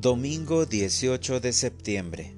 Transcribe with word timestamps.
Domingo 0.00 0.64
18 0.64 1.40
de 1.40 1.52
septiembre. 1.52 2.32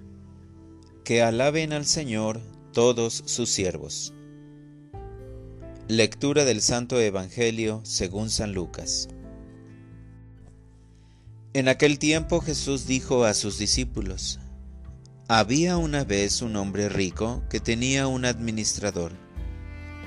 Que 1.05 1.21
alaben 1.21 1.75
al 1.75 1.85
Señor 1.85 2.41
todos 2.73 3.23
sus 3.27 3.51
siervos. 3.51 4.15
Lectura 5.87 6.47
del 6.47 6.63
Santo 6.63 6.99
Evangelio 6.99 7.83
según 7.85 8.31
San 8.31 8.55
Lucas. 8.55 9.11
En 11.53 11.69
aquel 11.69 11.99
tiempo 11.99 12.41
Jesús 12.41 12.87
dijo 12.87 13.25
a 13.25 13.35
sus 13.35 13.59
discípulos, 13.59 14.41
Había 15.29 15.77
una 15.77 16.05
vez 16.05 16.41
un 16.41 16.57
hombre 16.57 16.89
rico 16.89 17.43
que 17.51 17.61
tenía 17.61 18.07
un 18.07 18.25
administrador, 18.25 19.13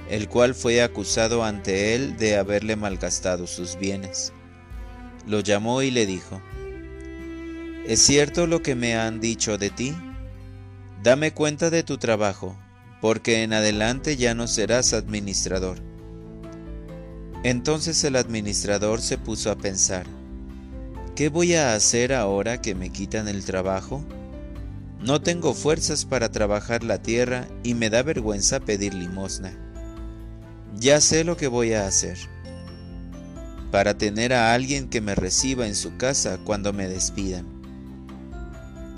el 0.09 0.27
cual 0.27 0.55
fue 0.55 0.81
acusado 0.81 1.43
ante 1.43 1.93
él 1.93 2.17
de 2.17 2.35
haberle 2.35 2.75
malgastado 2.77 3.45
sus 3.45 3.77
bienes. 3.77 4.33
Lo 5.27 5.39
llamó 5.39 5.83
y 5.83 5.91
le 5.91 6.07
dijo, 6.07 6.41
¿Es 7.85 7.99
cierto 7.99 8.47
lo 8.47 8.63
que 8.63 8.75
me 8.75 8.95
han 8.95 9.19
dicho 9.19 9.57
de 9.57 9.69
ti? 9.69 9.93
Dame 11.03 11.33
cuenta 11.33 11.69
de 11.69 11.83
tu 11.83 11.97
trabajo, 11.97 12.57
porque 13.01 13.43
en 13.43 13.51
adelante 13.51 14.15
ya 14.15 14.33
no 14.33 14.47
serás 14.47 14.93
administrador. 14.93 15.79
Entonces 17.43 18.01
el 18.05 18.15
administrador 18.15 19.01
se 19.01 19.17
puso 19.17 19.51
a 19.51 19.57
pensar, 19.57 20.05
¿qué 21.13 21.27
voy 21.27 21.55
a 21.55 21.75
hacer 21.75 22.13
ahora 22.13 22.61
que 22.61 22.73
me 22.73 22.89
quitan 22.89 23.27
el 23.27 23.43
trabajo? 23.43 24.01
No 25.01 25.21
tengo 25.21 25.53
fuerzas 25.53 26.05
para 26.05 26.31
trabajar 26.31 26.85
la 26.85 27.01
tierra 27.01 27.49
y 27.63 27.73
me 27.73 27.89
da 27.89 28.01
vergüenza 28.01 28.61
pedir 28.61 28.93
limosna. 28.93 29.51
Ya 30.79 31.01
sé 31.01 31.25
lo 31.25 31.35
que 31.35 31.47
voy 31.47 31.73
a 31.73 31.85
hacer. 31.85 32.17
Para 33.71 33.97
tener 33.97 34.31
a 34.31 34.53
alguien 34.53 34.87
que 34.87 35.01
me 35.01 35.15
reciba 35.15 35.67
en 35.67 35.75
su 35.75 35.97
casa 35.97 36.39
cuando 36.45 36.71
me 36.71 36.87
despidan. 36.87 37.62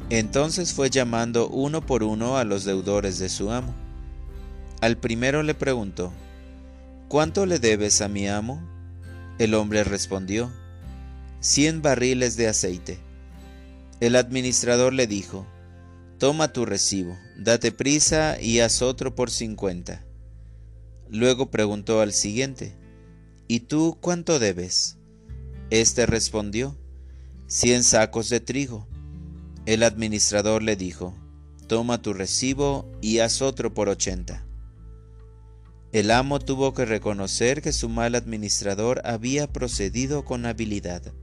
Entonces 0.09 0.73
fue 0.73 0.89
llamando 0.89 1.49
uno 1.49 1.85
por 1.85 2.03
uno 2.03 2.37
a 2.37 2.43
los 2.43 2.63
deudores 2.63 3.17
de 3.17 3.29
su 3.29 3.51
amo. 3.51 3.73
Al 4.81 4.97
primero 4.97 5.41
le 5.41 5.55
preguntó, 5.55 6.13
¿Cuánto 7.07 7.45
le 7.45 7.59
debes 7.59 8.01
a 8.01 8.07
mi 8.07 8.27
amo? 8.27 8.61
El 9.39 9.53
hombre 9.53 9.83
respondió, 9.83 10.51
cien 11.39 11.81
barriles 11.81 12.37
de 12.37 12.47
aceite. 12.47 12.99
El 13.99 14.15
administrador 14.15 14.93
le 14.93 15.07
dijo, 15.07 15.45
Toma 16.19 16.53
tu 16.53 16.65
recibo, 16.65 17.17
date 17.37 17.71
prisa 17.71 18.39
y 18.39 18.59
haz 18.59 18.81
otro 18.81 19.15
por 19.15 19.31
cincuenta. 19.31 20.03
Luego 21.09 21.51
preguntó 21.51 22.01
al 22.01 22.13
siguiente, 22.13 22.75
¿Y 23.47 23.61
tú 23.61 23.97
cuánto 24.01 24.39
debes? 24.39 24.97
Este 25.69 26.05
respondió, 26.05 26.77
cien 27.47 27.83
sacos 27.83 28.29
de 28.29 28.39
trigo. 28.39 28.87
El 29.66 29.81
administrador 29.81 30.61
le 30.61 30.75
dijo, 30.75 31.16
Toma 31.67 32.02
tu 32.02 32.13
recibo 32.13 32.91
y 33.02 33.19
haz 33.19 33.41
otro 33.41 33.73
por 33.73 33.89
ochenta. 33.89 34.45
El 35.91 36.11
amo 36.11 36.39
tuvo 36.39 36.73
que 36.73 36.85
reconocer 36.85 37.63
que 37.63 37.73
su 37.73 37.89
mal 37.89 38.13
administrador 38.13 39.02
había 39.05 39.52
procedido 39.52 40.23
con 40.23 40.45
habilidad, 40.45 41.13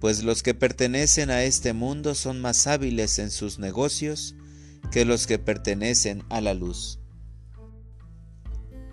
pues 0.00 0.22
los 0.22 0.42
que 0.42 0.52
pertenecen 0.52 1.30
a 1.30 1.44
este 1.44 1.72
mundo 1.72 2.14
son 2.14 2.40
más 2.42 2.66
hábiles 2.66 3.18
en 3.18 3.30
sus 3.30 3.58
negocios 3.58 4.34
que 4.90 5.06
los 5.06 5.26
que 5.26 5.38
pertenecen 5.38 6.24
a 6.28 6.42
la 6.42 6.52
luz. 6.52 6.98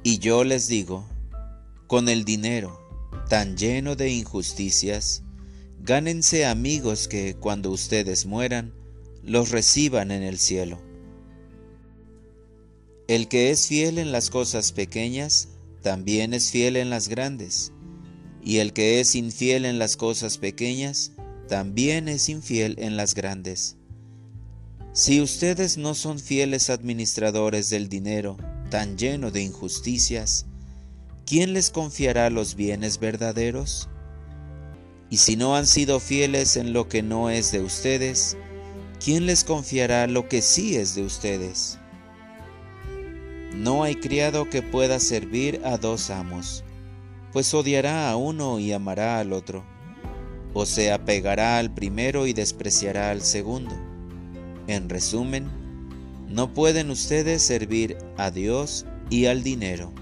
Y 0.03 0.19
yo 0.19 0.45
les 0.45 0.67
digo, 0.67 1.05
con 1.87 2.07
el 2.07 2.23
dinero 2.23 2.79
tan 3.27 3.57
lleno 3.57 3.95
de 3.95 4.09
injusticias, 4.09 5.23
Gánense 5.85 6.45
amigos 6.45 7.09
que 7.09 7.35
cuando 7.35 7.69
ustedes 7.69 8.25
mueran, 8.25 8.73
los 9.21 9.51
reciban 9.51 10.11
en 10.11 10.23
el 10.23 10.39
cielo. 10.39 10.81
El 13.09 13.27
que 13.27 13.51
es 13.51 13.67
fiel 13.67 13.97
en 13.97 14.13
las 14.13 14.29
cosas 14.29 14.71
pequeñas, 14.71 15.49
también 15.81 16.33
es 16.33 16.51
fiel 16.51 16.77
en 16.77 16.89
las 16.89 17.09
grandes. 17.09 17.73
Y 18.41 18.59
el 18.59 18.71
que 18.71 19.01
es 19.01 19.13
infiel 19.13 19.65
en 19.65 19.77
las 19.77 19.97
cosas 19.97 20.37
pequeñas, 20.37 21.11
también 21.49 22.07
es 22.07 22.29
infiel 22.29 22.75
en 22.79 22.95
las 22.95 23.13
grandes. 23.13 23.75
Si 24.93 25.19
ustedes 25.19 25.77
no 25.77 25.95
son 25.95 26.17
fieles 26.17 26.69
administradores 26.69 27.69
del 27.69 27.89
dinero 27.89 28.37
tan 28.69 28.97
lleno 28.97 29.31
de 29.31 29.41
injusticias, 29.41 30.45
¿quién 31.25 31.51
les 31.51 31.71
confiará 31.71 32.29
los 32.29 32.55
bienes 32.55 33.01
verdaderos? 33.01 33.89
Y 35.13 35.17
si 35.17 35.35
no 35.35 35.55
han 35.55 35.67
sido 35.67 35.99
fieles 35.99 36.57
en 36.57 36.73
lo 36.73 36.87
que 36.89 37.03
no 37.03 37.29
es 37.29 37.51
de 37.51 37.61
ustedes, 37.61 38.35
¿quién 38.99 39.27
les 39.27 39.43
confiará 39.43 40.07
lo 40.07 40.27
que 40.27 40.41
sí 40.41 40.75
es 40.75 40.95
de 40.95 41.03
ustedes? 41.03 41.77
No 43.55 43.83
hay 43.83 43.93
criado 43.93 44.49
que 44.49 44.63
pueda 44.63 44.99
servir 44.99 45.61
a 45.65 45.77
dos 45.77 46.09
amos, 46.09 46.63
pues 47.31 47.53
odiará 47.53 48.09
a 48.09 48.15
uno 48.15 48.57
y 48.57 48.73
amará 48.73 49.19
al 49.19 49.33
otro, 49.33 49.63
o 50.55 50.65
se 50.65 50.91
apegará 50.91 51.59
al 51.59 51.71
primero 51.71 52.25
y 52.25 52.33
despreciará 52.33 53.11
al 53.11 53.21
segundo. 53.21 53.75
En 54.65 54.89
resumen, 54.89 55.47
no 56.27 56.55
pueden 56.55 56.89
ustedes 56.89 57.43
servir 57.43 57.99
a 58.17 58.31
Dios 58.31 58.87
y 59.11 59.27
al 59.27 59.43
dinero. 59.43 59.93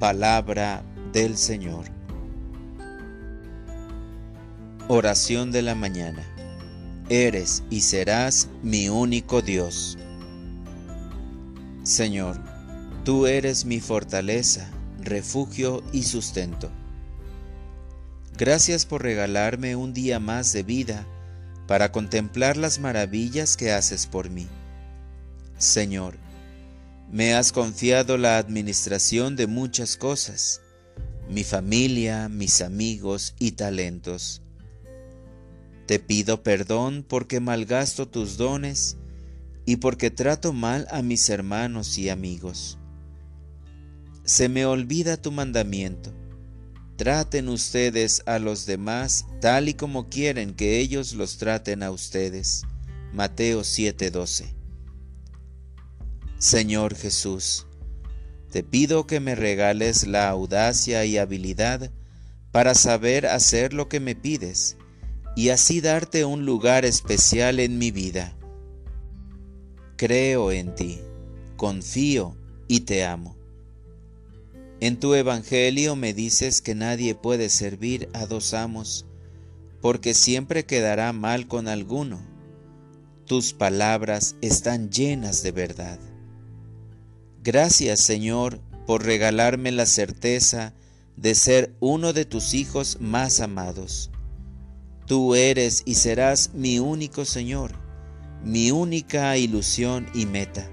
Palabra 0.00 0.82
del 1.12 1.36
Señor. 1.36 1.93
Oración 4.86 5.50
de 5.50 5.62
la 5.62 5.74
mañana. 5.74 6.22
Eres 7.08 7.62
y 7.70 7.80
serás 7.80 8.50
mi 8.62 8.90
único 8.90 9.40
Dios. 9.40 9.96
Señor, 11.82 12.38
tú 13.02 13.26
eres 13.26 13.64
mi 13.64 13.80
fortaleza, 13.80 14.70
refugio 15.00 15.82
y 15.92 16.02
sustento. 16.02 16.70
Gracias 18.36 18.84
por 18.84 19.02
regalarme 19.02 19.74
un 19.74 19.94
día 19.94 20.20
más 20.20 20.52
de 20.52 20.62
vida 20.62 21.06
para 21.66 21.90
contemplar 21.90 22.58
las 22.58 22.78
maravillas 22.78 23.56
que 23.56 23.72
haces 23.72 24.06
por 24.06 24.28
mí. 24.28 24.48
Señor, 25.56 26.18
me 27.10 27.32
has 27.32 27.52
confiado 27.52 28.18
la 28.18 28.36
administración 28.36 29.34
de 29.34 29.46
muchas 29.46 29.96
cosas, 29.96 30.60
mi 31.30 31.42
familia, 31.42 32.28
mis 32.28 32.60
amigos 32.60 33.34
y 33.38 33.52
talentos 33.52 34.42
te 35.86 35.98
pido 35.98 36.42
perdón 36.42 37.04
porque 37.06 37.40
malgasto 37.40 38.08
tus 38.08 38.36
dones 38.36 38.96
y 39.66 39.76
porque 39.76 40.10
trato 40.10 40.52
mal 40.52 40.86
a 40.90 41.02
mis 41.02 41.28
hermanos 41.28 41.98
y 41.98 42.08
amigos. 42.08 42.78
Se 44.24 44.48
me 44.48 44.64
olvida 44.64 45.16
tu 45.16 45.30
mandamiento. 45.32 46.12
Traten 46.96 47.48
ustedes 47.48 48.22
a 48.26 48.38
los 48.38 48.66
demás 48.66 49.26
tal 49.40 49.68
y 49.68 49.74
como 49.74 50.08
quieren 50.08 50.54
que 50.54 50.78
ellos 50.78 51.12
los 51.12 51.38
traten 51.38 51.82
a 51.82 51.90
ustedes. 51.90 52.62
Mateo 53.12 53.62
7:12. 53.62 54.54
Señor 56.38 56.94
Jesús, 56.94 57.66
te 58.50 58.62
pido 58.62 59.06
que 59.06 59.20
me 59.20 59.34
regales 59.34 60.06
la 60.06 60.28
audacia 60.28 61.04
y 61.04 61.18
habilidad 61.18 61.90
para 62.52 62.74
saber 62.74 63.26
hacer 63.26 63.72
lo 63.72 63.88
que 63.88 63.98
me 63.98 64.14
pides 64.14 64.76
y 65.36 65.48
así 65.48 65.80
darte 65.80 66.24
un 66.24 66.44
lugar 66.46 66.84
especial 66.84 67.58
en 67.58 67.78
mi 67.78 67.90
vida. 67.90 68.36
Creo 69.96 70.52
en 70.52 70.74
ti, 70.74 71.00
confío 71.56 72.36
y 72.68 72.80
te 72.80 73.04
amo. 73.04 73.36
En 74.80 74.98
tu 74.98 75.14
Evangelio 75.14 75.96
me 75.96 76.14
dices 76.14 76.60
que 76.60 76.74
nadie 76.74 77.14
puede 77.14 77.48
servir 77.48 78.08
a 78.12 78.26
dos 78.26 78.54
amos, 78.54 79.06
porque 79.80 80.14
siempre 80.14 80.64
quedará 80.64 81.12
mal 81.12 81.48
con 81.48 81.68
alguno. 81.68 82.20
Tus 83.26 83.54
palabras 83.54 84.36
están 84.40 84.90
llenas 84.90 85.42
de 85.42 85.52
verdad. 85.52 85.98
Gracias 87.42 88.00
Señor 88.00 88.60
por 88.86 89.04
regalarme 89.04 89.72
la 89.72 89.86
certeza 89.86 90.74
de 91.16 91.34
ser 91.34 91.74
uno 91.80 92.12
de 92.12 92.24
tus 92.24 92.54
hijos 92.54 92.98
más 93.00 93.40
amados 93.40 94.10
Tú 95.06 95.34
eres 95.34 95.82
y 95.84 95.96
serás 95.96 96.54
mi 96.54 96.78
único 96.78 97.26
Señor, 97.26 97.72
mi 98.42 98.70
única 98.70 99.36
ilusión 99.36 100.06
y 100.14 100.24
meta. 100.24 100.66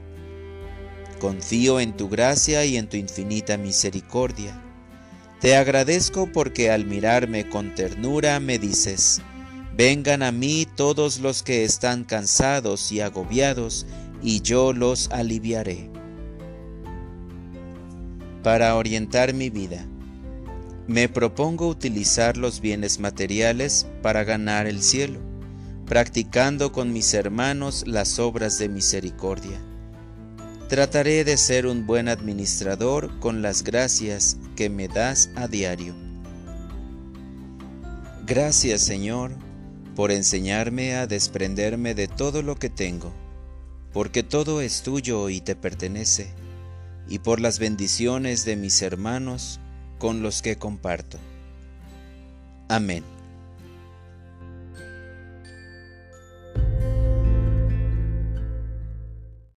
Confío 1.19 1.81
en 1.81 1.97
tu 1.97 2.07
gracia 2.07 2.63
y 2.63 2.77
en 2.77 2.87
tu 2.87 2.95
infinita 2.95 3.57
misericordia. 3.57 4.57
Te 5.41 5.57
agradezco 5.57 6.31
porque 6.31 6.71
al 6.71 6.85
mirarme 6.85 7.49
con 7.49 7.75
ternura 7.75 8.39
me 8.39 8.57
dices, 8.57 9.21
vengan 9.75 10.23
a 10.23 10.31
mí 10.31 10.65
todos 10.77 11.19
los 11.19 11.43
que 11.43 11.65
están 11.65 12.05
cansados 12.05 12.89
y 12.93 13.01
agobiados, 13.01 13.85
y 14.23 14.39
yo 14.41 14.71
los 14.71 15.09
aliviaré. 15.11 15.89
Para 18.43 18.75
orientar 18.75 19.33
mi 19.33 19.49
vida 19.49 19.85
Me 20.91 21.07
propongo 21.07 21.69
utilizar 21.69 22.35
los 22.35 22.59
bienes 22.59 22.99
materiales 22.99 23.87
para 24.01 24.25
ganar 24.25 24.67
el 24.67 24.83
cielo, 24.83 25.21
practicando 25.85 26.73
con 26.73 26.91
mis 26.91 27.13
hermanos 27.13 27.85
las 27.87 28.19
obras 28.19 28.57
de 28.59 28.67
misericordia. 28.67 29.57
Trataré 30.67 31.23
de 31.23 31.37
ser 31.37 31.65
un 31.65 31.87
buen 31.87 32.09
administrador 32.09 33.17
con 33.21 33.41
las 33.41 33.63
gracias 33.63 34.35
que 34.57 34.69
me 34.69 34.89
das 34.89 35.29
a 35.37 35.47
diario. 35.47 35.95
Gracias 38.27 38.81
Señor 38.81 39.31
por 39.95 40.11
enseñarme 40.11 40.95
a 40.95 41.07
desprenderme 41.07 41.95
de 41.95 42.09
todo 42.09 42.41
lo 42.41 42.57
que 42.57 42.69
tengo, 42.69 43.13
porque 43.93 44.23
todo 44.23 44.59
es 44.59 44.81
tuyo 44.81 45.29
y 45.29 45.39
te 45.39 45.55
pertenece, 45.55 46.33
y 47.07 47.19
por 47.19 47.39
las 47.39 47.59
bendiciones 47.59 48.43
de 48.43 48.57
mis 48.57 48.81
hermanos 48.81 49.61
con 50.01 50.23
los 50.23 50.41
que 50.41 50.55
comparto. 50.55 51.19
Amén. 52.69 53.03